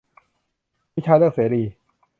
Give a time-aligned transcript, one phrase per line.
[0.95, 1.63] วิชาเลือกเสรี